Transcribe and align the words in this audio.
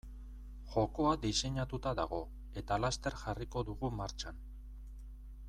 Jokoa 0.75 1.11
diseinatuta 1.25 1.93
dago 1.99 2.21
eta 2.63 2.81
laster 2.87 3.19
jarriko 3.25 3.65
dugu 3.69 3.93
martxan. 4.01 4.43